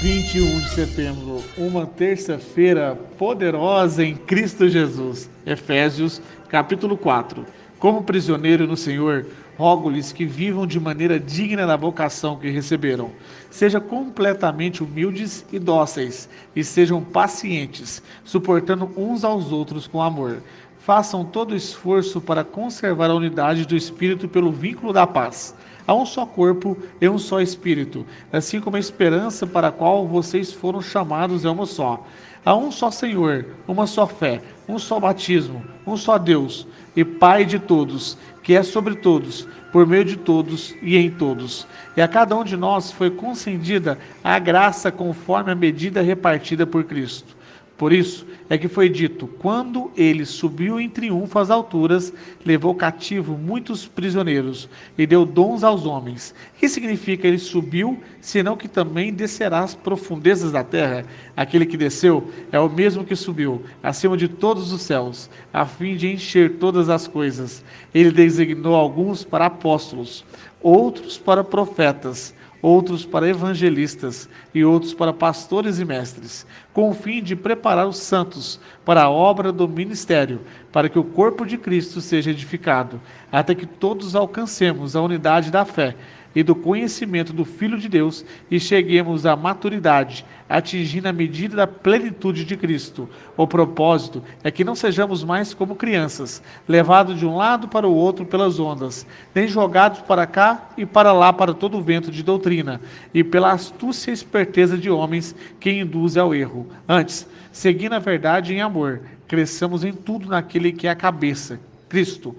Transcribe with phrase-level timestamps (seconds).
[0.00, 5.28] 21 de setembro, uma terça-feira poderosa em Cristo Jesus.
[5.44, 7.44] Efésios, capítulo 4.
[7.80, 13.10] Como prisioneiro no Senhor, rogo-lhes que vivam de maneira digna da vocação que receberam.
[13.50, 20.40] Sejam completamente humildes e dóceis, e sejam pacientes, suportando uns aos outros com amor.
[20.78, 25.56] Façam todo esforço para conservar a unidade do Espírito pelo vínculo da paz.
[25.88, 30.06] Há um só corpo e um só espírito, assim como a esperança para a qual
[30.06, 32.06] vocês foram chamados é uma só.
[32.44, 37.46] Há um só Senhor, uma só fé, um só batismo, um só Deus e Pai
[37.46, 41.66] de todos, que é sobre todos, por meio de todos e em todos.
[41.96, 46.84] E a cada um de nós foi concedida a graça conforme a medida repartida por
[46.84, 47.34] Cristo.
[47.78, 52.12] Por isso é que foi dito: quando ele subiu em triunfo às alturas,
[52.44, 56.34] levou cativo muitos prisioneiros e deu dons aos homens.
[56.56, 61.06] O que significa ele subiu, senão que também descerá às profundezas da terra?
[61.36, 65.94] Aquele que desceu é o mesmo que subiu, acima de todos os céus, a fim
[65.94, 67.64] de encher todas as coisas.
[67.94, 70.24] Ele designou alguns para apóstolos,
[70.60, 77.22] outros para profetas outros para evangelistas e outros para pastores e mestres, com o fim
[77.22, 80.40] de preparar os santos para a obra do ministério,
[80.72, 85.64] para que o corpo de Cristo seja edificado, até que todos alcancemos a unidade da
[85.64, 85.94] fé
[86.38, 91.66] e do conhecimento do Filho de Deus e cheguemos à maturidade, atingindo a medida da
[91.66, 93.08] plenitude de Cristo.
[93.36, 97.92] O propósito é que não sejamos mais como crianças, levados de um lado para o
[97.92, 99.04] outro pelas ondas,
[99.34, 102.80] nem jogados para cá e para lá para todo o vento de doutrina,
[103.12, 106.68] e pela astúcia e esperteza de homens que induzem ao erro.
[106.88, 112.36] Antes, seguindo a verdade em amor, cresçamos em tudo naquele que é a cabeça, Cristo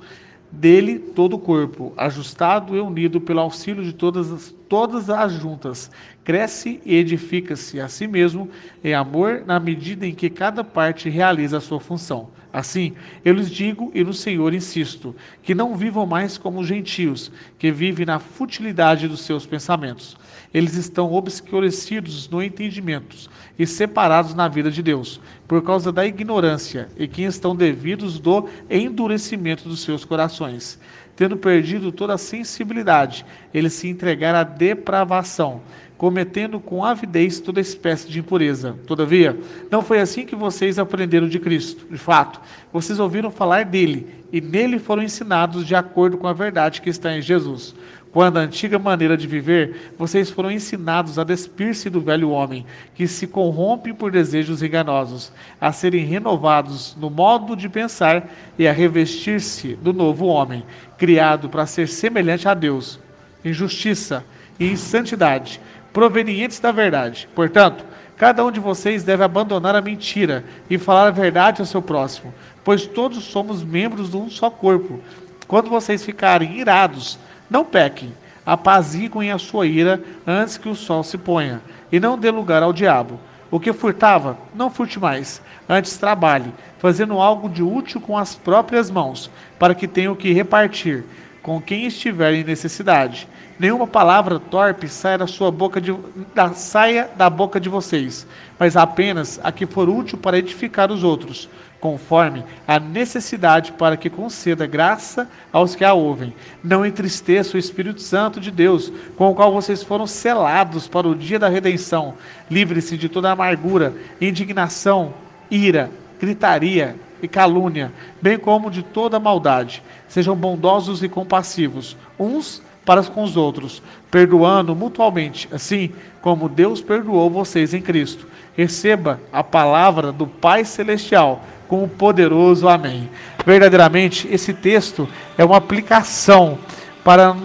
[0.52, 5.92] dele todo o corpo, ajustado e unido pelo auxílio de todas as, todas as juntas,
[6.24, 8.50] cresce e edifica-se a si mesmo
[8.84, 12.30] em amor na medida em que cada parte realiza a sua função.
[12.52, 12.94] Assim,
[13.24, 18.08] eu lhes digo e no Senhor insisto, que não vivam mais como gentios, que vivem
[18.08, 20.18] na futilidade dos seus pensamentos.
[20.52, 26.90] Eles estão obscurecidos no entendimento e separados na vida de Deus, por causa da ignorância,
[26.98, 30.80] e que estão devidos do endurecimento dos seus corações.
[31.20, 35.62] Tendo perdido toda a sensibilidade, eles se entregaram à depravação
[35.98, 38.74] cometendo com avidez toda espécie de impureza.
[38.88, 39.38] Todavia,
[39.70, 41.86] não foi assim que vocês aprenderam de Cristo.
[41.92, 42.40] De fato,
[42.72, 47.14] vocês ouviram falar dele e nele foram ensinados de acordo com a verdade que está
[47.14, 47.76] em Jesus.
[48.12, 52.66] Quando a antiga maneira de viver, vocês foram ensinados a despir-se do velho homem,
[52.96, 55.32] que se corrompe por desejos enganosos,
[55.62, 58.28] a serem renovados no modo de pensar
[58.58, 60.64] e a revestir-se do novo homem,
[60.98, 63.00] criado para ser semelhante a Deus,
[63.46, 64.26] em justiça
[64.60, 65.62] e em santidade
[65.94, 67.28] provenientes da verdade.
[67.36, 67.86] Portanto,
[68.18, 72.34] cada um de vocês deve abandonar a mentira e falar a verdade ao seu próximo,
[72.64, 75.00] pois todos somos membros de um só corpo.
[75.48, 77.18] Quando vocês ficarem irados,
[77.50, 78.14] não pequem,
[78.46, 81.62] apaziguem a sua ira antes que o sol se ponha,
[81.92, 83.20] e não dê lugar ao diabo.
[83.52, 88.92] O que furtava, não furte mais, antes trabalhe, fazendo algo de útil com as próprias
[88.92, 91.04] mãos, para que tenha o que repartir
[91.42, 93.28] com quem estiver em necessidade
[93.60, 95.94] nenhuma palavra torpe saia da sua boca de,
[96.34, 98.26] da, saia da boca de vocês,
[98.58, 101.50] mas apenas a que for útil para edificar os outros,
[101.82, 106.34] conforme a necessidade para que conceda graça aos que a ouvem.
[106.64, 111.16] Não entristeça o Espírito Santo de Deus, com o qual vocês foram selados para o
[111.16, 112.16] dia da redenção.
[112.50, 115.14] Livre-se de toda amargura, indignação,
[115.52, 119.84] ira, gritaria e calúnia, bem como de toda maldade.
[120.08, 127.30] Sejam bondosos e compassivos, uns para com os outros, perdoando mutualmente, assim como Deus perdoou
[127.30, 128.28] vocês em Cristo.
[128.58, 133.08] Receba a palavra do Pai Celestial com o poderoso Amém.
[133.46, 135.08] Verdadeiramente, esse texto
[135.38, 136.58] é uma aplicação
[137.04, 137.36] para,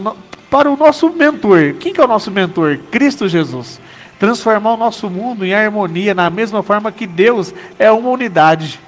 [0.51, 1.75] para o nosso mentor.
[1.79, 2.79] Quem que é o nosso mentor?
[2.91, 3.79] Cristo Jesus.
[4.19, 8.81] transformar o nosso mundo em harmonia, na mesma forma que Deus é uma unidade.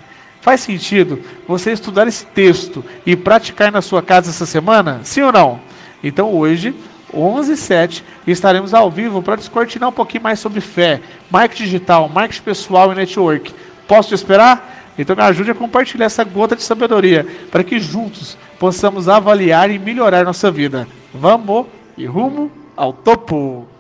[0.47, 5.01] Faz sentido você estudar esse texto e praticar na sua casa essa semana?
[5.03, 5.59] Sim ou não?
[6.05, 6.73] Então hoje,
[7.13, 11.01] 11 e 7, estaremos ao vivo para descortinar um pouquinho mais sobre fé,
[11.33, 13.53] marketing digital, marketing pessoal e network.
[13.89, 14.93] Posso te esperar?
[14.97, 19.81] Então me ajude a compartilhar essa gota de sabedoria para que juntos possamos avaliar e
[19.81, 20.87] melhorar nossa vida.
[21.13, 21.67] Vamos
[21.99, 23.76] e rumo ao topo!